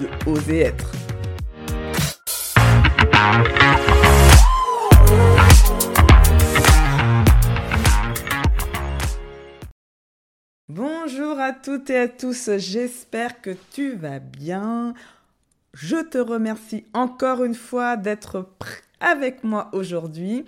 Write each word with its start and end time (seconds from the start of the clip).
de 0.00 0.30
Oser 0.30 0.60
être. 0.60 0.90
Bonjour 10.68 11.38
à 11.38 11.52
toutes 11.52 11.90
et 11.90 11.98
à 11.98 12.08
tous, 12.08 12.50
j'espère 12.56 13.40
que 13.40 13.50
tu 13.72 13.94
vas 13.94 14.18
bien. 14.18 14.94
Je 15.72 15.96
te 15.96 16.18
remercie 16.18 16.84
encore 16.92 17.44
une 17.44 17.54
fois 17.54 17.96
d'être 17.96 18.48
avec 19.00 19.44
moi 19.44 19.68
aujourd'hui. 19.72 20.44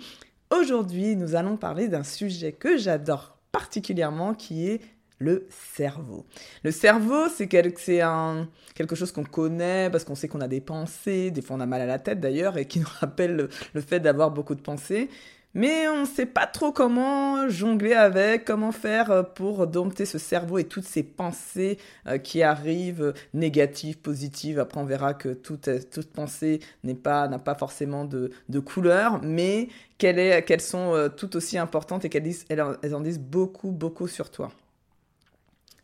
Aujourd'hui, 0.49 1.15
nous 1.15 1.35
allons 1.35 1.57
parler 1.57 1.87
d'un 1.87 2.03
sujet 2.03 2.53
que 2.53 2.77
j'adore 2.77 3.37
particulièrement 3.51 4.33
qui 4.33 4.67
est 4.67 4.81
le 5.19 5.47
cerveau. 5.49 6.25
Le 6.63 6.71
cerveau, 6.71 7.27
c'est 7.35 7.47
quelque 7.47 8.95
chose 8.95 9.11
qu'on 9.11 9.23
connaît 9.23 9.89
parce 9.89 10.03
qu'on 10.03 10.15
sait 10.15 10.27
qu'on 10.27 10.41
a 10.41 10.47
des 10.47 10.61
pensées, 10.61 11.31
des 11.31 11.41
fois 11.41 11.55
on 11.55 11.59
a 11.59 11.65
mal 11.65 11.81
à 11.81 11.85
la 11.85 11.99
tête 11.99 12.19
d'ailleurs, 12.19 12.57
et 12.57 12.65
qui 12.65 12.79
nous 12.79 12.87
rappelle 12.99 13.49
le 13.73 13.81
fait 13.81 13.99
d'avoir 13.99 14.31
beaucoup 14.31 14.55
de 14.55 14.61
pensées 14.61 15.09
mais 15.57 15.87
on 15.87 16.01
ne 16.01 16.05
sait 16.05 16.27
pas 16.27 16.45
trop 16.45 16.71
comment 16.71 17.49
jongler 17.49 17.93
avec, 17.93 18.45
comment 18.45 18.71
faire 18.71 19.09
euh, 19.09 19.23
pour 19.23 19.65
dompter 19.65 20.05
ce 20.05 20.19
cerveau 20.19 20.59
et 20.59 20.65
toutes 20.65 20.83
ces 20.83 21.01
pensées 21.01 21.79
euh, 22.05 22.19
qui 22.19 22.43
arrivent, 22.43 23.13
négatives, 23.33 23.97
positives. 23.97 24.59
Après, 24.59 24.79
on 24.79 24.85
verra 24.85 25.15
que 25.15 25.29
toute, 25.29 25.67
toute 25.89 26.11
pensée 26.11 26.59
pas, 27.01 27.27
n'a 27.27 27.39
pas 27.39 27.55
forcément 27.55 28.05
de, 28.05 28.29
couleur, 28.59 29.19
mais 29.23 29.69
qu'elles, 29.97 30.61
sont 30.61 30.93
euh, 30.93 31.09
tout 31.09 31.35
aussi 31.35 31.57
importantes 31.57 32.05
et 32.05 32.09
qu'elles 32.09 32.31
elles 32.49 32.95
en 32.95 33.01
disent 33.01 33.19
beaucoup, 33.19 33.71
beaucoup 33.71 34.07
sur 34.07 34.29
toi. 34.29 34.51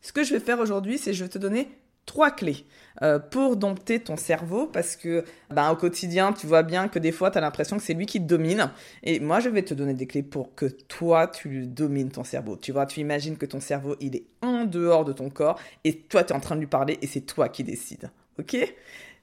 Ce 0.03 0.11
que 0.11 0.23
je 0.23 0.33
vais 0.33 0.39
faire 0.39 0.59
aujourd'hui, 0.59 0.97
c'est 0.97 1.13
je 1.13 1.23
vais 1.23 1.29
te 1.29 1.39
donner 1.39 1.69
trois 2.05 2.29
clés 2.29 2.65
euh, 3.01 3.19
pour 3.19 3.55
dompter 3.55 4.01
ton 4.01 4.17
cerveau 4.17 4.67
parce 4.67 4.97
que 4.97 5.23
ben, 5.49 5.71
au 5.71 5.77
quotidien, 5.77 6.33
tu 6.33 6.45
vois 6.45 6.61
bien 6.61 6.89
que 6.89 6.99
des 6.99 7.13
fois, 7.13 7.31
tu 7.31 7.37
as 7.37 7.41
l'impression 7.41 7.77
que 7.77 7.83
c'est 7.83 7.93
lui 7.93 8.05
qui 8.05 8.19
te 8.19 8.25
domine. 8.25 8.69
Et 9.03 9.21
moi, 9.21 9.39
je 9.39 9.47
vais 9.47 9.63
te 9.63 9.73
donner 9.73 9.93
des 9.93 10.05
clés 10.05 10.21
pour 10.21 10.53
que 10.55 10.65
toi, 10.65 11.27
tu 11.27 11.65
domines 11.65 12.11
ton 12.11 12.25
cerveau. 12.25 12.57
Tu 12.57 12.73
vois, 12.73 12.85
tu 12.85 12.99
imagines 12.99 13.37
que 13.37 13.45
ton 13.45 13.61
cerveau, 13.61 13.95
il 14.01 14.17
est 14.17 14.25
en 14.41 14.65
dehors 14.65 15.05
de 15.05 15.13
ton 15.13 15.29
corps 15.29 15.57
et 15.85 15.97
toi, 15.97 16.23
tu 16.25 16.33
es 16.33 16.35
en 16.35 16.41
train 16.41 16.55
de 16.55 16.59
lui 16.59 16.67
parler 16.67 16.99
et 17.01 17.07
c'est 17.07 17.21
toi 17.21 17.47
qui 17.47 17.63
décides. 17.63 18.11
OK? 18.39 18.57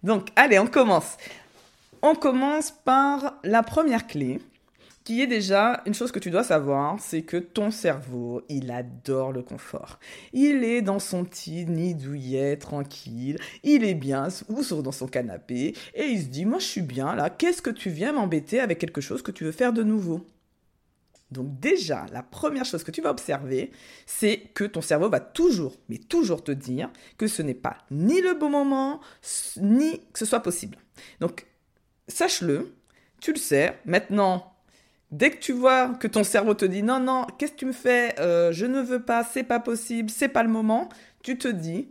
Donc, 0.03 0.29
allez, 0.35 0.59
on 0.59 0.67
commence. 0.67 1.19
On 2.01 2.15
commence 2.15 2.71
par 2.71 3.39
la 3.45 3.63
première 3.63 4.07
clé 4.07 4.41
qui 5.11 5.23
est 5.23 5.27
déjà 5.27 5.83
une 5.87 5.95
chose 5.95 6.13
que 6.13 6.21
tu 6.21 6.31
dois 6.31 6.45
savoir, 6.45 7.01
c'est 7.01 7.23
que 7.23 7.37
ton 7.37 7.73
cerveau, 7.73 8.43
il 8.49 8.71
adore 8.71 9.33
le 9.33 9.43
confort. 9.43 9.99
Il 10.33 10.63
est 10.63 10.83
dans 10.83 11.01
son 11.01 11.25
petit 11.25 11.67
nid 11.67 11.97
douillet, 11.97 12.57
tranquille, 12.59 13.37
il 13.65 13.83
est 13.83 13.97
bien 13.97 14.29
ou 14.49 14.63
dans 14.83 14.93
son 14.93 15.09
canapé, 15.09 15.75
et 15.95 16.05
il 16.05 16.23
se 16.23 16.29
dit, 16.29 16.45
moi 16.45 16.61
je 16.61 16.67
suis 16.67 16.83
bien 16.83 17.17
là, 17.17 17.29
qu'est-ce 17.29 17.61
que 17.61 17.71
tu 17.71 17.91
viens 17.91 18.13
m'embêter 18.13 18.61
avec 18.61 18.79
quelque 18.79 19.01
chose 19.01 19.21
que 19.21 19.33
tu 19.33 19.43
veux 19.43 19.51
faire 19.51 19.73
de 19.73 19.83
nouveau? 19.83 20.25
Donc 21.33 21.59
déjà, 21.59 22.07
la 22.13 22.23
première 22.23 22.65
chose 22.65 22.85
que 22.85 22.93
tu 22.93 23.03
vas 23.03 23.11
observer, 23.11 23.73
c'est 24.07 24.39
que 24.55 24.63
ton 24.63 24.81
cerveau 24.81 25.09
va 25.09 25.19
toujours, 25.19 25.75
mais 25.89 25.99
toujours 25.99 26.45
te 26.45 26.53
dire 26.53 26.89
que 27.19 27.27
ce 27.27 27.43
n'est 27.43 27.55
pas 27.55 27.79
ni 27.91 28.21
le 28.21 28.35
bon 28.35 28.49
moment, 28.49 29.01
ni 29.57 29.99
que 30.13 30.21
ce 30.21 30.25
soit 30.25 30.39
possible. 30.39 30.79
Donc, 31.19 31.49
sache-le, 32.07 32.77
tu 33.21 33.33
le 33.33 33.39
sais, 33.39 33.77
maintenant, 33.85 34.50
Dès 35.11 35.31
que 35.31 35.39
tu 35.39 35.53
vois 35.53 35.89
que 35.89 36.07
ton 36.07 36.23
cerveau 36.23 36.55
te 36.55 36.65
dit 36.65 36.83
non, 36.83 37.01
non, 37.01 37.27
qu'est-ce 37.39 37.53
que 37.53 37.59
tu 37.59 37.67
me 37.67 37.73
fais 37.73 38.19
euh, 38.21 38.53
Je 38.53 38.67
ne 38.67 38.81
veux 38.81 39.03
pas, 39.03 39.25
c'est 39.25 39.43
pas 39.43 39.59
possible, 39.59 40.09
c'est 40.09 40.29
pas 40.29 40.43
le 40.43 40.49
moment, 40.49 40.89
tu 41.23 41.37
te 41.37 41.49
dis 41.49 41.89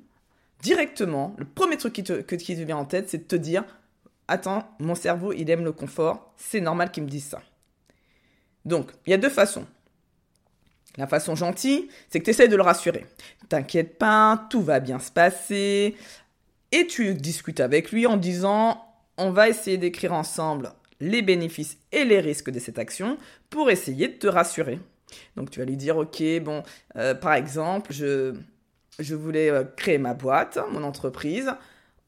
directement, 0.62 1.36
le 1.38 1.46
premier 1.46 1.78
truc 1.78 1.94
qui 1.94 2.04
te, 2.04 2.64
vient 2.64 2.78
en 2.78 2.86
tête, 2.86 3.10
c'est 3.10 3.18
de 3.18 3.24
te 3.24 3.36
dire 3.36 3.64
attends, 4.28 4.64
mon 4.80 4.96
cerveau, 4.96 5.34
il 5.34 5.50
aime 5.50 5.64
le 5.64 5.72
confort, 5.72 6.34
c'est 6.38 6.62
normal 6.62 6.92
qu'il 6.92 7.04
me 7.04 7.10
dise 7.10 7.26
ça. 7.26 7.42
Donc, 8.64 8.92
il 9.06 9.10
y 9.10 9.14
a 9.14 9.18
deux 9.18 9.30
façons. 9.30 9.66
La 10.98 11.08
façon 11.08 11.36
gentille, 11.36 11.90
c'est 12.10 12.20
que 12.20 12.26
tu 12.26 12.32
essaies 12.32 12.48
de 12.48 12.56
le 12.56 12.62
rassurer. 12.62 13.06
T'inquiète 13.48 13.98
pas, 13.98 14.48
tout 14.50 14.62
va 14.62 14.80
bien 14.80 15.00
se 15.00 15.12
passer. 15.12 15.96
Et 16.72 16.88
tu 16.88 17.16
discutes 17.16 17.60
avec 17.60 17.92
lui 17.92 18.06
en 18.06 18.18
disant 18.18 18.86
on 19.18 19.32
va 19.32 19.50
essayer 19.50 19.78
d'écrire 19.78 20.14
ensemble 20.14 20.72
les 21.00 21.22
bénéfices 21.22 21.78
et 21.92 22.04
les 22.04 22.20
risques 22.20 22.50
de 22.50 22.60
cette 22.60 22.80
action 22.80 23.18
pour 23.50 23.70
essayer 23.70 24.08
de 24.08 24.14
te 24.14 24.28
rassurer. 24.28 24.80
Donc 25.36 25.50
tu 25.50 25.60
vas 25.60 25.66
lui 25.66 25.78
dire, 25.78 25.98
ok, 25.98 26.22
bon, 26.42 26.64
euh, 26.96 27.16
par 27.16 27.34
exemple, 27.34 27.94
je, 27.94 28.36
je 29.00 29.16
voulais 29.16 29.50
euh, 29.50 29.64
créer 29.64 29.98
ma 29.98 30.14
boîte, 30.14 30.60
mon 30.72 30.84
entreprise. 30.84 31.52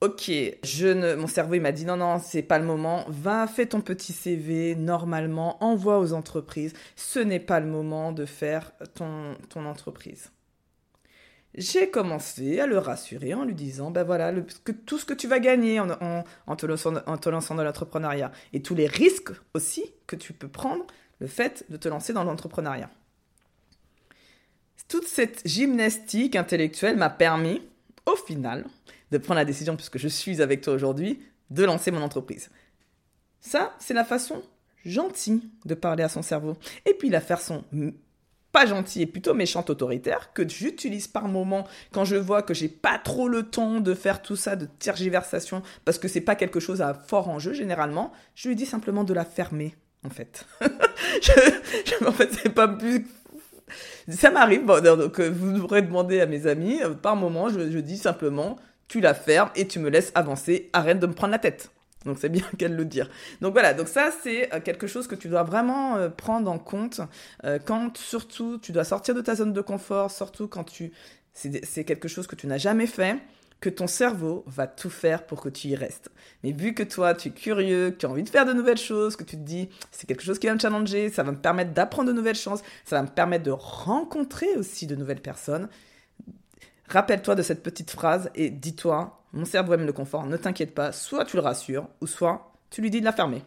Ok, 0.02 0.32
je 0.64 0.88
ne, 0.88 1.14
mon 1.14 1.28
cerveau 1.28 1.54
il 1.54 1.62
m'a 1.62 1.72
dit 1.72 1.86
non 1.86 1.96
non 1.96 2.18
c'est 2.18 2.42
pas 2.42 2.58
le 2.58 2.66
moment. 2.66 3.06
Va 3.08 3.46
fais 3.46 3.68
ton 3.68 3.82
petit 3.82 4.14
CV 4.14 4.76
normalement, 4.76 5.64
envoie 5.64 6.00
aux 6.00 6.14
entreprises. 6.14 6.74
Ce 6.96 7.20
n'est 7.20 7.40
pas 7.40 7.60
le 7.60 7.68
moment 7.68 8.12
de 8.12 8.26
faire 8.26 8.72
ton 8.96 9.36
ton 9.50 9.66
entreprise 9.68 10.32
j'ai 11.56 11.90
commencé 11.90 12.60
à 12.60 12.68
le 12.68 12.78
rassurer 12.78 13.34
en 13.34 13.44
lui 13.44 13.56
disant, 13.56 13.92
ben 13.92 14.04
voilà, 14.04 14.32
que, 14.64 14.72
tout 14.72 14.98
ce 14.98 15.06
que 15.06 15.14
tu 15.14 15.28
vas 15.28 15.40
gagner 15.40 15.80
en, 15.80 16.56
te, 16.56 16.66
lançant, 16.66 16.94
en 17.06 17.18
te 17.18 17.30
lançant 17.30 17.56
dans 17.56 17.64
l'entrepreneuriat 17.64 18.32
et 18.54 18.62
tous 18.62 18.76
les 18.76 18.88
risques 18.88 19.32
aussi 19.54 19.84
que 20.08 20.16
tu 20.16 20.34
peux 20.34 20.48
prendre 20.48 20.86
le 21.20 21.28
fait 21.28 21.66
de 21.70 21.78
te 21.78 21.90
lancer 21.90 22.14
dans 22.14 22.24
l'entrepreneuriat. 22.24 22.90
Toute 24.88 25.08
cette 25.08 25.42
gymnastique 25.46 26.36
intellectuelle 26.36 26.98
m'a 26.98 27.10
permis, 27.10 27.62
au 28.06 28.16
final, 28.16 28.66
de 29.12 29.18
prendre 29.18 29.38
la 29.38 29.46
décision, 29.46 29.76
puisque 29.76 29.98
je 29.98 30.08
suis 30.08 30.42
avec 30.42 30.62
toi 30.62 30.74
aujourd'hui, 30.74 31.22
de 31.50 31.64
lancer 31.64 31.92
mon 31.92 32.02
entreprise. 32.02 32.50
Ça, 33.40 33.76
c'est 33.80 33.94
la 33.94 34.06
façon 34.06 34.42
gentille 34.86 35.50
de 35.66 35.76
parler 35.76 36.04
à 36.04 36.10
son 36.10 36.22
cerveau. 36.22 36.58
Et 36.86 36.94
puis 36.94 37.10
la 37.10 37.22
façon 37.22 37.64
pas 38.52 38.66
gentil 38.66 39.02
et 39.02 39.06
plutôt 39.06 39.34
méchante 39.34 39.70
autoritaire 39.70 40.34
que 40.34 40.48
j'utilise 40.48 41.08
par 41.08 41.28
moment 41.28 41.68
quand 41.92 42.06
je 42.06 42.16
vois 42.16 42.42
que 42.42 42.54
j'ai 42.54 42.68
pas 42.68 42.98
trop 42.98 43.28
le 43.28 43.44
temps 43.44 43.80
de 43.80 43.94
faire 43.94 44.22
tout 44.22 44.36
ça 44.36 44.56
de 44.56 44.66
tergiversation 44.66 45.62
parce 45.86 45.98
que 45.98 46.08
c'est 46.08 46.22
pas 46.22 46.36
quelque 46.36 46.60
chose 46.60 46.82
à 46.82 46.94
fort 46.94 47.30
enjeu 47.30 47.54
généralement, 47.54 48.12
je 48.36 48.50
lui 48.50 48.56
dis 48.56 48.66
simplement 48.66 49.04
de 49.04 49.14
la 49.14 49.26
fermer 49.26 49.76
en 50.06 50.10
fait. 50.10 50.46
je, 51.22 52.06
en 52.06 52.12
fait 52.12 52.30
c'est 52.34 52.54
pas 52.54 52.68
plus 52.68 53.08
ça 54.10 54.32
m'arrive 54.32 54.66
donc 54.66 55.20
euh, 55.20 55.30
vous 55.30 55.60
pourrez 55.60 55.82
demander 55.82 56.20
à 56.20 56.26
mes 56.26 56.48
amis 56.48 56.82
euh, 56.84 56.90
par 56.90 57.16
moment 57.16 57.50
je, 57.50 57.72
je 57.72 57.80
dis 57.80 57.98
simplement 57.98 58.58
tu 58.92 59.00
la 59.00 59.14
fermes 59.14 59.50
et 59.56 59.68
tu 59.68 59.80
me 59.80 59.90
laisses 59.90 60.12
avancer, 60.16 60.70
arrête 60.74 61.00
de 61.00 61.08
me 61.08 61.14
prendre 61.14 61.32
la 61.32 61.40
tête. 61.40 61.72
Donc 62.06 62.18
c'est 62.20 62.30
bien 62.30 62.46
qu'elle 62.58 62.76
le 62.76 62.86
dire. 62.86 63.10
Donc 63.42 63.54
voilà, 63.54 63.74
donc 63.74 63.88
ça 63.88 64.12
c'est 64.24 64.54
euh, 64.54 64.60
quelque 64.60 64.88
chose 64.88 65.08
que 65.08 65.16
tu 65.16 65.28
dois 65.28 65.44
vraiment 65.44 65.98
euh, 65.98 66.10
prendre 66.10 66.50
en 66.50 66.60
compte 66.60 67.02
euh, 67.44 67.60
quand 67.64 67.98
surtout 67.98 68.58
tu 68.58 68.72
dois 68.72 68.84
sortir 68.84 69.16
de 69.16 69.22
ta 69.22 69.36
zone 69.36 69.54
de 69.54 69.62
confort, 69.62 70.12
surtout 70.12 70.48
quand 70.48 70.64
tu 70.64 70.92
c'est 71.34 71.86
quelque 71.86 72.10
chose 72.10 72.28
que 72.28 72.36
tu 72.36 72.46
n'as 72.46 72.58
jamais 72.58 72.88
fait, 72.88 73.16
que 73.62 73.70
ton 73.70 73.88
cerveau 73.88 74.44
va 74.48 74.68
tout 74.68 74.90
faire 74.90 75.26
pour 75.26 75.40
que 75.40 75.48
tu 75.48 75.70
y 75.70 75.76
restes. 75.78 76.10
Mais 76.44 76.52
vu 76.52 76.74
que 76.74 76.84
toi 76.84 77.14
tu 77.14 77.30
es 77.30 77.32
curieux, 77.32 77.92
que 77.92 77.96
tu 77.96 78.06
as 78.06 78.10
envie 78.10 78.24
de 78.24 78.30
faire 78.30 78.46
de 78.46 78.52
nouvelles 78.52 78.78
choses, 78.78 79.16
que 79.16 79.24
tu 79.24 79.38
te 79.38 79.42
dis 79.42 79.70
c'est 79.92 80.08
quelque 80.08 80.24
chose 80.24 80.40
qui 80.40 80.48
va 80.48 80.56
me 80.56 80.60
challenger, 80.60 81.10
ça 81.10 81.24
va 81.24 81.32
me 81.32 81.38
permettre 81.38 81.72
d'apprendre 81.72 82.10
de 82.10 82.14
nouvelles 82.14 82.36
choses, 82.36 82.62
ça 82.84 82.98
va 82.98 83.04
me 83.04 83.08
permettre 83.08 83.46
de 83.46 83.52
rencontrer 83.52 84.54
aussi 84.58 84.88
de 84.88 84.96
nouvelles 84.96 85.22
personnes. 85.22 85.70
Rappelle-toi 86.92 87.36
de 87.36 87.42
cette 87.42 87.64
petite 87.64 87.90
phrase 87.90 88.30
et 88.36 88.50
dis-toi 88.50 89.22
mon 89.32 89.46
cerveau 89.46 89.74
aime 89.74 89.86
le 89.86 89.94
confort, 89.94 90.26
ne 90.26 90.36
t'inquiète 90.36 90.76
pas, 90.76 90.92
soit 90.92 91.24
tu 91.24 91.38
le 91.38 91.42
rassures, 91.42 91.88
ou 92.02 92.08
soit 92.08 92.54
tu 92.70 92.82
lui 92.82 92.90
dis 92.90 93.00
de 93.00 93.06
la 93.06 93.14
fermer. 93.14 93.44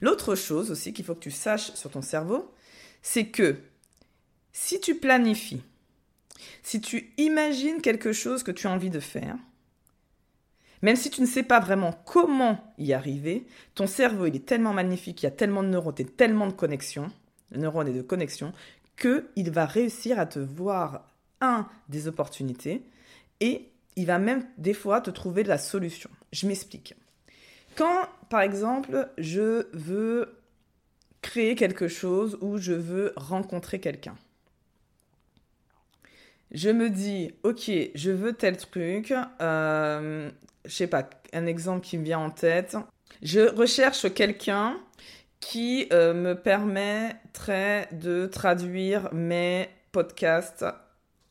L'autre 0.00 0.34
chose 0.34 0.72
aussi 0.72 0.92
qu'il 0.92 1.04
faut 1.04 1.14
que 1.14 1.20
tu 1.20 1.30
saches 1.30 1.72
sur 1.74 1.90
ton 1.90 2.02
cerveau, 2.02 2.52
c'est 3.00 3.26
que 3.26 3.56
si 4.52 4.80
tu 4.80 4.96
planifies, 4.96 5.62
si 6.64 6.80
tu 6.80 7.12
imagines 7.16 7.80
quelque 7.80 8.12
chose 8.12 8.42
que 8.42 8.50
tu 8.50 8.66
as 8.66 8.70
envie 8.70 8.90
de 8.90 8.98
faire, 8.98 9.36
même 10.82 10.96
si 10.96 11.10
tu 11.10 11.20
ne 11.20 11.26
sais 11.26 11.44
pas 11.44 11.60
vraiment 11.60 11.92
comment 12.04 12.74
y 12.76 12.92
arriver, 12.92 13.46
ton 13.76 13.86
cerveau 13.86 14.26
il 14.26 14.34
est 14.34 14.46
tellement 14.46 14.72
magnifique, 14.72 15.22
il 15.22 15.26
y 15.26 15.28
a 15.28 15.32
tellement 15.32 15.62
de 15.62 15.68
neurones 15.68 15.94
et 15.98 16.04
tellement 16.04 16.48
de 16.48 16.52
connexions, 16.52 17.10
de 17.52 17.58
neurones 17.58 17.88
et 17.88 17.92
de 17.92 18.02
connexions, 18.02 18.52
qu'il 18.96 19.50
va 19.50 19.64
réussir 19.64 20.18
à 20.18 20.26
te 20.26 20.40
voir 20.40 21.13
des 21.88 22.08
opportunités 22.08 22.82
et 23.40 23.70
il 23.96 24.06
va 24.06 24.18
même 24.18 24.46
des 24.58 24.74
fois 24.74 25.00
te 25.00 25.10
trouver 25.10 25.42
la 25.44 25.58
solution. 25.58 26.10
Je 26.32 26.46
m'explique. 26.46 26.94
Quand, 27.76 28.08
par 28.28 28.40
exemple, 28.40 29.08
je 29.18 29.66
veux 29.72 30.38
créer 31.22 31.54
quelque 31.54 31.88
chose 31.88 32.38
ou 32.40 32.58
je 32.58 32.72
veux 32.72 33.12
rencontrer 33.16 33.80
quelqu'un, 33.80 34.16
je 36.50 36.70
me 36.70 36.88
dis, 36.88 37.32
ok, 37.42 37.70
je 37.94 38.10
veux 38.10 38.32
tel 38.32 38.56
truc, 38.56 39.12
euh, 39.40 40.30
je 40.64 40.72
sais 40.72 40.86
pas, 40.86 41.08
un 41.32 41.46
exemple 41.46 41.84
qui 41.84 41.98
me 41.98 42.04
vient 42.04 42.20
en 42.20 42.30
tête. 42.30 42.76
Je 43.22 43.40
recherche 43.40 44.12
quelqu'un 44.14 44.78
qui 45.40 45.88
euh, 45.92 46.14
me 46.14 46.34
permettrait 46.34 47.88
de 47.92 48.26
traduire 48.26 49.12
mes 49.12 49.68
podcasts 49.90 50.64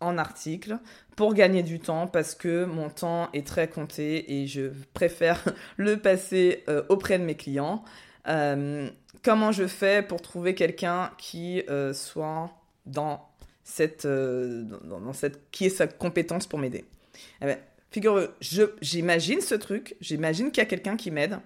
en 0.04 0.18
articles 0.18 0.78
pour 1.16 1.34
gagner 1.34 1.64
du 1.64 1.80
temps 1.80 2.08
parce 2.08 2.36
que 2.36 2.66
mon 2.66 2.90
temps 2.90 3.30
est 3.34 3.46
très 3.46 3.68
compté 3.68 4.42
et 4.42 4.48
je 4.48 4.72
préfère 4.94 5.44
le 5.78 5.98
passer 5.98 6.64
euh, 6.70 6.84
auprès 6.90 7.20
de 7.20 7.24
mes 7.24 7.36
clients. 7.36 7.84
Euh, 8.28 8.90
comment 9.24 9.52
je 9.52 9.68
fais 9.68 10.02
pour 10.02 10.22
trouver 10.22 10.56
quelqu'un 10.56 11.12
qui 11.18 11.64
soit 11.94 12.52
dans 12.86 13.28
cette, 13.64 14.06
dans, 14.06 15.14
cette 15.14 15.50
qui 15.52 15.66
est 15.66 15.70
sa 15.70 15.88
compétence 15.88 16.48
pour 16.48 16.60
m'aider? 16.60 16.86
Eh 17.42 17.46
ben, 17.46 17.58
Figure, 17.94 18.30
j'imagine 18.82 19.40
ce 19.40 19.54
truc, 19.54 19.96
j'imagine 20.02 20.50
qu'il 20.50 20.64
y 20.64 20.66
a 20.66 20.70
quelqu'un 20.70 20.98
qui 20.98 21.12
m'aide. 21.12 21.38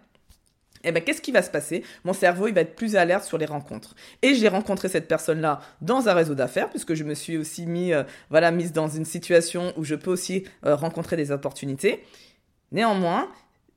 Eh 0.87 0.91
ben, 0.91 1.03
qu'est-ce 1.03 1.21
qui 1.21 1.33
va 1.33 1.41
se 1.41 1.49
passer? 1.49 1.83
Mon 2.05 2.13
cerveau, 2.13 2.47
il 2.47 2.53
va 2.53 2.61
être 2.61 2.75
plus 2.75 2.95
alerte 2.95 3.25
sur 3.25 3.37
les 3.37 3.45
rencontres. 3.45 3.93
Et 4.21 4.35
j'ai 4.35 4.47
rencontré 4.47 4.87
cette 4.87 5.07
personne-là 5.07 5.59
dans 5.81 6.07
un 6.07 6.13
réseau 6.13 6.33
d'affaires, 6.33 6.69
puisque 6.69 6.93
je 6.93 7.03
me 7.03 7.13
suis 7.13 7.37
aussi 7.37 7.65
mis, 7.65 7.91
euh, 7.91 8.03
voilà, 8.29 8.51
mise 8.51 8.71
dans 8.71 8.87
une 8.87 9.05
situation 9.05 9.73
où 9.75 9.83
je 9.83 9.95
peux 9.95 10.11
aussi 10.11 10.45
euh, 10.65 10.75
rencontrer 10.75 11.17
des 11.17 11.31
opportunités. 11.31 12.03
Néanmoins, 12.71 13.29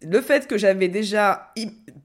le 0.02 0.20
fait 0.20 0.46
que 0.46 0.56
j'avais 0.56 0.88
déjà 0.88 1.52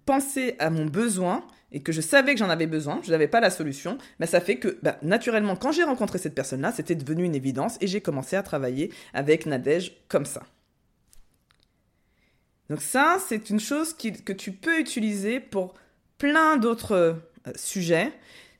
pensé 0.05 0.55
à 0.57 0.71
mon 0.71 0.85
besoin 0.85 1.45
et 1.71 1.81
que 1.81 1.91
je 1.91 2.01
savais 2.01 2.33
que 2.33 2.39
j'en 2.39 2.49
avais 2.49 2.67
besoin, 2.67 2.99
je 3.03 3.11
n'avais 3.11 3.27
pas 3.27 3.39
la 3.39 3.49
solution, 3.49 3.97
mais 4.19 4.25
ça 4.25 4.39
fait 4.41 4.55
que 4.57 4.79
bah, 4.81 4.97
naturellement, 5.03 5.55
quand 5.55 5.71
j'ai 5.71 5.83
rencontré 5.83 6.17
cette 6.17 6.35
personne-là, 6.35 6.71
c'était 6.71 6.95
devenu 6.95 7.25
une 7.25 7.35
évidence 7.35 7.77
et 7.81 7.87
j'ai 7.87 8.01
commencé 8.01 8.35
à 8.35 8.43
travailler 8.43 8.91
avec 9.13 9.45
Nadège 9.45 9.93
comme 10.07 10.25
ça. 10.25 10.41
Donc 12.69 12.81
ça, 12.81 13.17
c'est 13.25 13.49
une 13.49 13.59
chose 13.59 13.93
que 13.93 14.33
tu 14.33 14.51
peux 14.51 14.79
utiliser 14.79 15.39
pour 15.39 15.73
plein 16.17 16.57
d'autres 16.57 16.93
euh, 16.93 17.13
sujets. 17.55 18.11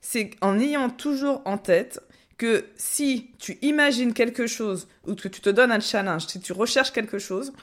C'est 0.02 0.32
en 0.42 0.60
ayant 0.60 0.90
toujours 0.90 1.42
en 1.46 1.58
tête 1.58 2.00
que 2.38 2.66
si 2.76 3.32
tu 3.40 3.58
imagines 3.62 4.14
quelque 4.14 4.46
chose 4.46 4.88
ou 5.08 5.16
que 5.16 5.28
tu 5.28 5.42
te 5.42 5.50
donnes 5.50 5.72
un 5.72 5.80
challenge, 5.80 6.28
si 6.28 6.40
tu 6.40 6.54
recherches 6.54 6.92
quelque 6.92 7.18
chose, 7.18 7.54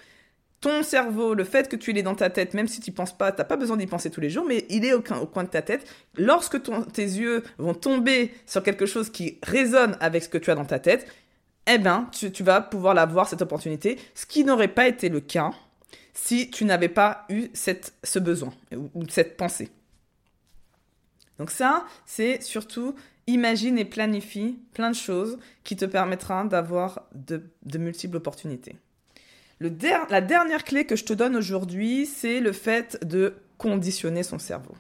ton 0.60 0.82
cerveau, 0.82 1.34
le 1.34 1.44
fait 1.44 1.68
que 1.68 1.76
tu 1.76 1.92
l'aies 1.92 2.02
dans 2.02 2.14
ta 2.14 2.30
tête, 2.30 2.54
même 2.54 2.68
si 2.68 2.80
tu 2.80 2.90
n'y 2.90 2.94
penses 2.94 3.16
pas, 3.16 3.32
tu 3.32 3.38
n'as 3.38 3.44
pas 3.44 3.56
besoin 3.56 3.76
d'y 3.76 3.86
penser 3.86 4.10
tous 4.10 4.20
les 4.20 4.30
jours, 4.30 4.44
mais 4.46 4.64
il 4.70 4.84
est 4.84 4.94
au, 4.94 5.02
coin 5.02 5.42
de 5.44 5.48
ta 5.48 5.60
tête. 5.60 5.84
Lorsque 6.16 6.60
tes 6.92 7.02
yeux 7.02 7.42
vont 7.58 7.74
tomber 7.74 8.32
sur 8.46 8.62
quelque 8.62 8.86
chose 8.86 9.10
qui 9.10 9.38
résonne 9.42 9.96
avec 10.00 10.22
ce 10.22 10.28
que 10.28 10.38
tu 10.38 10.50
as 10.50 10.54
dans 10.54 10.64
ta 10.64 10.78
tête, 10.78 11.06
eh 11.66 11.78
bien, 11.78 12.08
tu, 12.12 12.30
tu 12.30 12.42
vas 12.42 12.60
pouvoir 12.60 12.94
la 12.94 13.06
voir, 13.06 13.28
cette 13.28 13.42
opportunité, 13.42 13.98
ce 14.14 14.24
qui 14.24 14.44
n'aurait 14.44 14.68
pas 14.68 14.86
été 14.86 15.08
le 15.08 15.20
cas 15.20 15.50
si 16.12 16.50
tu 16.50 16.64
n'avais 16.64 16.88
pas 16.88 17.24
eu 17.28 17.48
ce 17.54 18.18
besoin 18.18 18.52
ou, 18.74 19.04
cette 19.08 19.36
pensée. 19.36 19.70
Donc 21.38 21.50
ça, 21.50 21.86
c'est 22.04 22.42
surtout 22.42 22.94
imagine 23.26 23.78
et 23.78 23.84
planifie 23.84 24.58
plein 24.74 24.90
de 24.90 24.96
choses 24.96 25.38
qui 25.64 25.76
te 25.76 25.84
permettra 25.84 26.44
d'avoir 26.44 27.06
de, 27.14 27.42
multiples 27.78 28.16
opportunités. 28.16 28.76
La 29.60 30.20
dernière 30.20 30.64
clé 30.64 30.84
que 30.84 30.96
je 30.96 31.04
te 31.04 31.12
donne 31.12 31.36
aujourd'hui, 31.36 32.06
c'est 32.06 32.40
le 32.40 32.52
fait 32.52 32.98
de 33.04 33.34
conditionner 33.58 34.24
son 34.24 34.38
cerveau. 34.38 34.74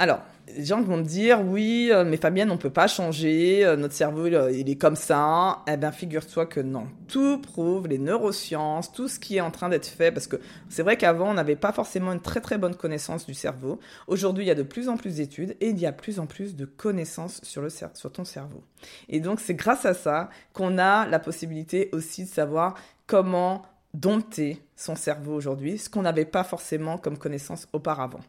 Alors, 0.00 0.20
les 0.56 0.64
gens 0.64 0.80
vont 0.80 0.98
me 0.98 1.02
dire 1.02 1.40
oui, 1.44 1.88
euh, 1.90 2.04
mais 2.04 2.16
Fabienne, 2.16 2.52
on 2.52 2.56
peut 2.56 2.70
pas 2.70 2.86
changer, 2.86 3.64
euh, 3.64 3.76
notre 3.76 3.94
cerveau 3.94 4.26
il, 4.26 4.70
est 4.70 4.76
comme 4.76 4.94
ça. 4.94 5.64
Eh 5.66 5.76
bien, 5.76 5.90
figure-toi 5.90 6.46
que 6.46 6.60
non. 6.60 6.86
Tout 7.08 7.38
prouve, 7.38 7.88
les 7.88 7.98
neurosciences, 7.98 8.92
tout 8.92 9.08
ce 9.08 9.18
qui 9.18 9.36
est 9.36 9.40
en 9.40 9.50
train 9.50 9.68
d'être 9.68 9.86
fait, 9.86 10.12
parce 10.12 10.28
que 10.28 10.36
c'est 10.68 10.82
vrai 10.82 10.96
qu'avant 10.96 11.30
on 11.30 11.34
n'avait 11.34 11.56
pas 11.56 11.72
forcément 11.72 12.12
une 12.12 12.20
très 12.20 12.40
très 12.40 12.58
bonne 12.58 12.76
connaissance 12.76 13.26
du 13.26 13.34
cerveau. 13.34 13.80
Aujourd'hui, 14.06 14.44
il 14.44 14.46
y 14.46 14.52
a 14.52 14.54
de 14.54 14.62
plus 14.62 14.88
en 14.88 14.96
plus 14.96 15.16
d'études 15.16 15.56
et 15.60 15.70
il 15.70 15.78
y 15.78 15.86
a 15.86 15.92
plus 15.92 16.20
en 16.20 16.26
plus 16.26 16.54
de 16.54 16.64
connaissances 16.64 17.40
sur 17.42 17.68
sur 17.94 18.12
ton 18.12 18.24
cerveau. 18.24 18.62
Et 19.08 19.18
donc 19.18 19.40
c'est 19.40 19.54
grâce 19.54 19.84
à 19.84 19.94
ça 19.94 20.30
qu'on 20.52 20.78
a 20.78 21.06
la 21.06 21.18
possibilité 21.18 21.88
aussi 21.92 22.24
de 22.24 22.28
savoir 22.28 22.74
comment 23.06 23.62
dompter 23.94 24.62
son 24.76 24.94
cerveau 24.94 25.34
aujourd'hui, 25.34 25.78
ce 25.78 25.90
qu'on 25.90 26.02
n'avait 26.02 26.24
pas 26.24 26.44
forcément 26.44 26.98
comme 26.98 27.18
connaissance 27.18 27.66
auparavant. 27.72 28.20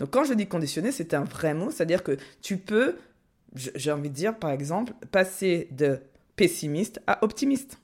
Donc 0.00 0.10
quand 0.10 0.24
je 0.24 0.34
dis 0.34 0.46
conditionner, 0.46 0.92
c'est 0.92 1.14
un 1.14 1.24
vrai 1.24 1.54
mot, 1.54 1.70
c'est-à-dire 1.70 2.02
que 2.02 2.16
tu 2.42 2.56
peux, 2.58 2.96
j'ai 3.54 3.92
envie 3.92 4.10
de 4.10 4.14
dire 4.14 4.38
par 4.38 4.50
exemple, 4.50 4.92
passer 5.10 5.68
de 5.70 6.00
pessimiste 6.36 7.00
à 7.06 7.24
optimiste. 7.24 7.78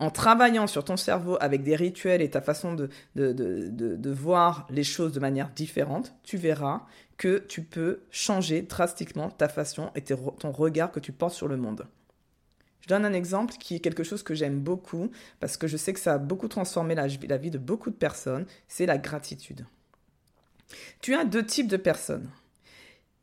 En 0.00 0.10
travaillant 0.10 0.66
sur 0.66 0.84
ton 0.84 0.96
cerveau 0.96 1.36
avec 1.40 1.62
des 1.62 1.76
rituels 1.76 2.20
et 2.20 2.28
ta 2.28 2.40
façon 2.40 2.74
de, 2.74 2.88
de, 3.14 3.32
de, 3.32 3.68
de 3.96 4.10
voir 4.10 4.66
les 4.70 4.82
choses 4.82 5.12
de 5.12 5.20
manière 5.20 5.50
différente, 5.50 6.14
tu 6.24 6.36
verras 6.36 6.82
que 7.16 7.38
tu 7.38 7.62
peux 7.62 8.00
changer 8.10 8.62
drastiquement 8.62 9.30
ta 9.30 9.48
façon 9.48 9.90
et 9.94 10.02
ton 10.02 10.50
regard 10.50 10.90
que 10.90 11.00
tu 11.00 11.12
portes 11.12 11.34
sur 11.34 11.48
le 11.48 11.56
monde. 11.56 11.86
Je 12.80 12.88
donne 12.88 13.06
un 13.06 13.14
exemple 13.14 13.54
qui 13.58 13.76
est 13.76 13.80
quelque 13.80 14.04
chose 14.04 14.22
que 14.22 14.34
j'aime 14.34 14.60
beaucoup 14.60 15.10
parce 15.40 15.56
que 15.56 15.66
je 15.66 15.76
sais 15.76 15.94
que 15.94 16.00
ça 16.00 16.14
a 16.14 16.18
beaucoup 16.18 16.48
transformé 16.48 16.94
la, 16.94 17.06
la 17.06 17.36
vie 17.38 17.50
de 17.50 17.56
beaucoup 17.58 17.90
de 17.90 17.94
personnes, 17.94 18.44
c'est 18.68 18.84
la 18.84 18.98
gratitude. 18.98 19.64
Tu 21.00 21.14
as 21.14 21.24
deux 21.24 21.44
types 21.44 21.68
de 21.68 21.76
personnes. 21.76 22.30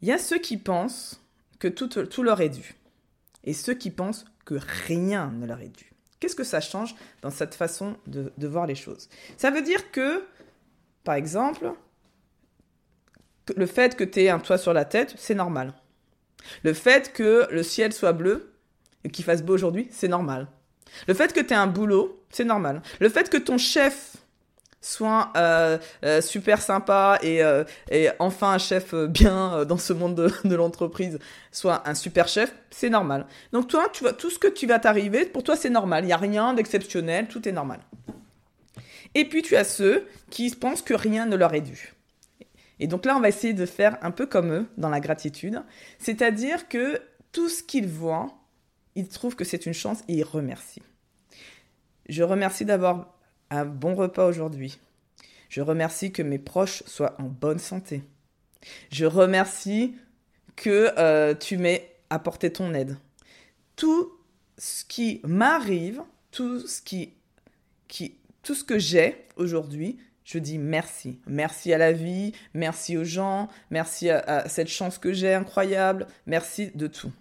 Il 0.01 0.07
y 0.07 0.11
a 0.11 0.17
ceux 0.17 0.39
qui 0.39 0.57
pensent 0.57 1.21
que 1.59 1.67
tout, 1.67 2.23
leur 2.23 2.41
est 2.41 2.49
dû 2.49 2.75
et 3.43 3.53
ceux 3.53 3.73
qui 3.73 3.91
pensent 3.91 4.25
que 4.45 4.55
rien 4.87 5.31
ne 5.31 5.45
leur 5.45 5.61
est 5.61 5.69
dû. 5.69 5.91
Qu'est-ce 6.19 6.35
que 6.35 6.43
ça 6.43 6.61
change 6.61 6.95
dans 7.21 7.29
cette 7.29 7.55
façon 7.55 7.97
de, 8.07 8.31
de 8.37 8.47
voir 8.47 8.67
les 8.67 8.75
choses? 8.75 9.09
Ça 9.37 9.51
veut 9.51 9.61
dire 9.61 9.91
que, 9.91 10.23
par 11.03 11.15
exemple, 11.15 11.73
le 13.55 13.65
fait 13.65 13.95
que 13.95 14.03
tu 14.03 14.21
aies 14.21 14.29
un 14.29 14.39
toit 14.39 14.57
sur 14.57 14.73
la 14.73 14.85
tête, 14.85 15.15
c'est 15.17 15.35
normal. 15.35 15.73
Le 16.63 16.73
fait 16.73 17.13
que 17.13 17.47
le 17.51 17.63
ciel 17.63 17.93
soit 17.93 18.13
bleu 18.13 18.53
et 19.03 19.09
qu'il 19.09 19.25
fasse 19.25 19.43
beau 19.43 19.53
aujourd'hui, 19.53 19.87
c'est 19.91 20.07
normal. 20.07 20.47
Le 21.07 21.13
fait 21.13 21.33
que 21.33 21.39
tu 21.39 21.53
aies 21.53 21.57
un 21.57 21.67
boulot, 21.67 22.23
c'est 22.29 22.43
normal. 22.43 22.81
Le 22.99 23.09
fait 23.09 23.29
que 23.29 23.37
ton 23.37 23.57
chef 23.57 24.10
soit 24.81 25.31
euh, 25.37 25.77
euh, 26.03 26.21
super 26.21 26.61
sympa 26.61 27.19
et, 27.21 27.43
euh, 27.43 27.63
et, 27.89 28.09
enfin 28.19 28.53
un 28.53 28.57
chef 28.57 28.93
bien 28.95 29.63
dans 29.65 29.77
ce 29.77 29.93
monde 29.93 30.15
de, 30.15 30.31
de 30.47 30.55
l'entreprise, 30.55 31.19
soit 31.51 31.87
un 31.87 31.93
super 31.93 32.27
chef, 32.27 32.53
c'est 32.71 32.89
normal. 32.89 33.27
Donc 33.53 33.67
toi, 33.67 33.87
tu 33.93 34.03
vois, 34.03 34.13
tout 34.13 34.29
ce 34.29 34.39
que 34.39 34.47
tu 34.47 34.65
vas 34.67 34.79
t'arriver, 34.79 35.25
pour 35.25 35.43
toi 35.43 35.55
c'est 35.55 35.69
normal, 35.69 36.03
il 36.03 36.07
n'y 36.07 36.13
a 36.13 36.17
rien 36.17 36.53
d'exceptionnel, 36.53 37.27
tout 37.27 37.47
est 37.47 37.51
normal. 37.51 37.79
Et 39.13 39.25
puis 39.25 39.41
tu 39.41 39.55
as 39.55 39.63
ceux 39.63 40.07
qui 40.29 40.49
pensent 40.51 40.81
que 40.81 40.93
rien 40.93 41.25
ne 41.25 41.35
leur 41.35 41.53
est 41.53 41.61
dû. 41.61 41.93
Et 42.79 42.87
donc 42.87 43.05
là, 43.05 43.15
on 43.15 43.19
va 43.19 43.29
essayer 43.29 43.53
de 43.53 43.67
faire 43.67 43.99
un 44.01 44.09
peu 44.09 44.25
comme 44.25 44.51
eux 44.51 44.65
dans 44.77 44.89
la 44.89 44.99
gratitude, 44.99 45.61
c'est-à-dire 45.99 46.67
que 46.67 46.99
tout 47.31 47.47
ce 47.47 47.61
qu'ils 47.61 47.87
voient, 47.87 48.29
ils 48.95 49.07
trouvent 49.07 49.35
que 49.35 49.43
c'est 49.43 49.67
une 49.67 49.73
chance 49.73 49.99
et 50.07 50.15
ils 50.15 50.23
remercient. 50.23 50.81
Je 52.09 52.23
remercie 52.23 52.65
d'avoir 52.65 53.13
un 53.51 53.65
bon 53.65 53.93
repas 53.93 54.25
aujourd'hui. 54.25 54.79
Je 55.49 55.61
remercie 55.61 56.11
que 56.11 56.23
mes 56.23 56.39
proches 56.39 56.81
soient 56.87 57.15
en 57.19 57.25
bonne 57.25 57.59
santé. 57.59 58.03
Je 58.91 59.05
remercie 59.05 59.95
que 60.55 60.91
euh, 60.97 61.35
tu 61.35 61.57
m'aies 61.57 61.95
apporté 62.09 62.51
ton 62.51 62.73
aide. 62.73 62.97
Tout 63.75 64.11
ce 64.57 64.85
qui 64.85 65.21
m'arrive, 65.23 66.01
tout 66.31 66.65
ce 66.65 66.81
qui, 66.81 67.13
qui, 67.87 68.15
tout 68.43 68.55
ce 68.55 68.63
que 68.63 68.79
j'ai 68.79 69.25
aujourd'hui, 69.35 69.97
je 70.23 70.39
dis 70.39 70.57
merci. 70.57 71.19
Merci 71.27 71.73
à 71.73 71.77
la 71.77 71.91
vie, 71.91 72.31
merci 72.53 72.97
aux 72.97 73.03
gens, 73.03 73.49
merci 73.69 74.09
à 74.09 74.47
cette 74.47 74.69
chance 74.69 74.97
que 74.97 75.11
j'ai 75.11 75.33
incroyable, 75.33 76.07
merci 76.25 76.71
de 76.75 76.87
tout. 76.87 77.11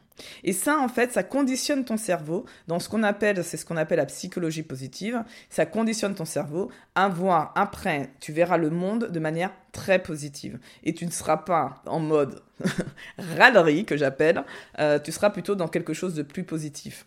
Et 0.45 0.53
ça, 0.53 0.79
en 0.79 0.89
fait, 0.89 1.13
ça 1.13 1.23
conditionne 1.23 1.85
ton 1.85 1.97
cerveau 1.97 2.45
dans 2.69 2.79
ce 2.79 2.89
qu'on 2.89 3.03
appelle, 3.03 3.45
c'est 3.45 3.57
ce 3.57 3.65
qu'on 3.65 3.77
appelle 3.77 3.99
la 3.99 4.07
psychologie 4.07 4.63
positive. 4.63 5.23
Ça 5.49 5.67
conditionne 5.67 6.15
ton 6.15 6.25
cerveau 6.25 6.71
à 6.95 7.09
voir 7.09 7.53
après, 7.55 8.11
tu 8.21 8.33
verras 8.33 8.57
le 8.57 8.71
monde 8.71 9.07
de 9.11 9.21
manière 9.21 9.53
très 9.73 10.03
positive. 10.03 10.59
Et 10.85 10.95
tu 10.95 11.07
ne 11.07 11.11
seras 11.11 11.39
pas 11.39 11.83
en 11.87 12.01
mode 12.01 12.43
râlerie, 13.19 13.85
que 13.85 13.97
j'appelle, 13.97 14.45
euh, 14.79 14.99
tu 14.99 15.13
seras 15.13 15.31
plutôt 15.31 15.55
dans 15.55 15.69
quelque 15.69 15.95
chose 15.95 16.15
de 16.15 16.23
plus 16.23 16.45
positif. 16.45 17.05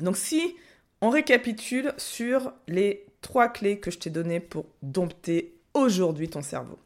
Donc 0.00 0.16
si 0.16 0.56
on 1.00 1.10
récapitule 1.10 1.92
sur 1.96 2.52
les 2.68 3.06
trois 3.20 3.48
clés 3.48 3.78
que 3.78 3.90
je 3.90 3.98
t'ai 3.98 4.10
données 4.10 4.40
pour 4.40 4.66
dompter 4.82 5.54
aujourd'hui 5.74 6.28
ton 6.28 6.42
cerveau. 6.42 6.78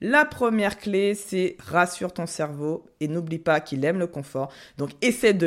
La 0.00 0.24
première 0.24 0.78
clé, 0.78 1.14
c'est 1.14 1.56
rassure 1.60 2.12
ton 2.12 2.26
cerveau 2.26 2.84
et 3.00 3.08
n'oublie 3.08 3.38
pas 3.38 3.60
qu'il 3.60 3.84
aime 3.84 3.98
le 3.98 4.06
confort. 4.06 4.52
Donc 4.76 4.90
essaie 5.00 5.34
de 5.34 5.46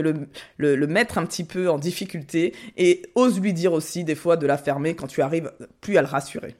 le, 0.57 0.87
mettre 0.87 1.17
un 1.17 1.25
petit 1.25 1.43
peu 1.43 1.69
en 1.69 1.77
difficulté 1.77 2.53
et 2.77 3.03
ose 3.15 3.39
lui 3.39 3.53
dire 3.53 3.73
aussi 3.73 4.03
des 4.03 4.15
fois 4.15 4.37
de 4.37 4.47
la 4.47 4.57
fermer 4.57 4.95
quand 4.95 5.07
tu 5.07 5.21
arrives 5.21 5.51
plus 5.81 5.97
à 5.97 6.01
le 6.01 6.07
rassurer. 6.07 6.55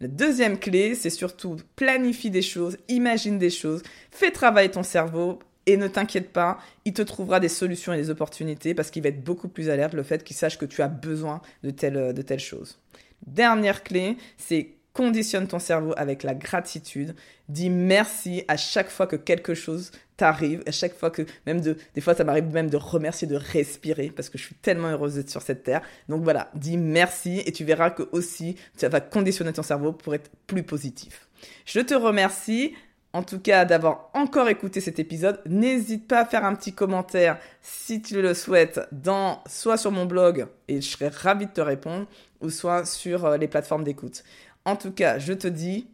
La 0.00 0.08
deuxième 0.08 0.58
clé, 0.58 0.94
c'est 0.94 1.10
surtout 1.10 1.56
planifie 1.74 2.30
des 2.30 2.42
choses, 2.42 2.76
imagine 2.88 3.38
des 3.38 3.50
choses, 3.50 3.82
fais 4.10 4.30
travailler 4.30 4.70
ton 4.70 4.82
cerveau 4.82 5.38
et 5.64 5.76
ne 5.76 5.88
t'inquiète 5.88 6.32
pas, 6.32 6.58
il 6.84 6.92
te 6.92 7.02
trouvera 7.02 7.40
des 7.40 7.48
solutions 7.48 7.92
et 7.92 7.96
des 7.96 8.10
opportunités 8.10 8.74
parce 8.74 8.90
qu'il 8.90 9.02
va 9.02 9.08
être 9.08 9.24
beaucoup 9.24 9.48
plus 9.48 9.68
alerte 9.68 9.94
le 9.94 10.02
fait 10.02 10.22
qu'il 10.22 10.36
sache 10.36 10.58
que 10.58 10.66
tu 10.66 10.82
as 10.82 10.88
besoin 10.88 11.40
de 11.64 11.70
telle, 11.70 12.14
de 12.14 12.22
telle 12.22 12.40
chose. 12.40 12.78
Dernière 13.26 13.82
clé, 13.82 14.16
c'est 14.36 14.76
conditionne 14.96 15.46
ton 15.46 15.58
cerveau 15.58 15.92
avec 15.98 16.22
la 16.22 16.34
gratitude. 16.34 17.14
Dis 17.50 17.68
merci 17.68 18.44
à 18.48 18.56
chaque 18.56 18.88
fois 18.88 19.06
que 19.06 19.14
quelque 19.14 19.52
chose 19.52 19.92
t'arrive, 20.16 20.62
à 20.66 20.70
chaque 20.72 20.94
fois 20.94 21.10
que, 21.10 21.26
même 21.44 21.60
de, 21.60 21.76
des 21.94 22.00
fois 22.00 22.14
ça 22.14 22.24
m'arrive 22.24 22.46
même 22.46 22.70
de 22.70 22.78
remercier 22.78 23.28
de 23.28 23.36
respirer 23.36 24.08
parce 24.08 24.30
que 24.30 24.38
je 24.38 24.44
suis 24.44 24.54
tellement 24.54 24.88
heureuse 24.88 25.16
d'être 25.16 25.28
sur 25.28 25.42
cette 25.42 25.64
terre. 25.64 25.82
Donc 26.08 26.24
voilà, 26.24 26.50
dis 26.54 26.78
merci 26.78 27.42
et 27.44 27.52
tu 27.52 27.64
verras 27.64 27.90
que 27.90 28.08
aussi 28.12 28.56
ça 28.74 28.88
va 28.88 29.00
conditionner 29.00 29.52
ton 29.52 29.62
cerveau 29.62 29.92
pour 29.92 30.14
être 30.14 30.30
plus 30.46 30.62
positif. 30.62 31.28
Je 31.66 31.80
te 31.80 31.92
remercie 31.92 32.72
en 33.12 33.22
tout 33.22 33.38
cas 33.38 33.64
d'avoir 33.64 34.10
encore 34.14 34.48
écouté 34.48 34.80
cet 34.80 34.98
épisode. 34.98 35.40
N'hésite 35.46 36.06
pas 36.06 36.20
à 36.20 36.24
faire 36.26 36.44
un 36.44 36.54
petit 36.54 36.74
commentaire 36.74 37.38
si 37.62 38.02
tu 38.02 38.20
le 38.20 38.34
souhaites, 38.34 38.80
dans, 38.92 39.42
soit 39.46 39.78
sur 39.78 39.90
mon 39.90 40.04
blog, 40.04 40.46
et 40.68 40.80
je 40.82 40.86
serai 40.86 41.08
ravie 41.08 41.46
de 41.46 41.52
te 41.52 41.62
répondre, 41.62 42.06
ou 42.42 42.50
soit 42.50 42.84
sur 42.84 43.24
euh, 43.24 43.36
les 43.38 43.48
plateformes 43.48 43.84
d'écoute. 43.84 44.22
En 44.66 44.74
tout 44.74 44.90
cas, 44.90 45.20
je 45.20 45.32
te 45.32 45.46
dis 45.46 45.86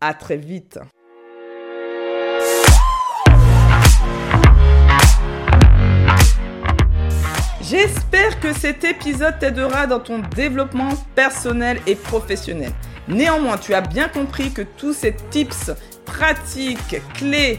à 0.00 0.14
très 0.14 0.36
vite. 0.36 0.78
J'espère 7.62 8.38
que 8.38 8.52
cet 8.52 8.84
épisode 8.84 9.40
t'aidera 9.40 9.88
dans 9.88 9.98
ton 9.98 10.20
développement 10.36 10.90
personnel 11.16 11.80
et 11.88 11.96
professionnel. 11.96 12.70
Néanmoins, 13.08 13.58
tu 13.58 13.74
as 13.74 13.80
bien 13.80 14.06
compris 14.06 14.52
que 14.52 14.62
tous 14.62 14.92
ces 14.92 15.16
tips 15.30 15.72
pratique, 16.04 17.02
clés, 17.14 17.58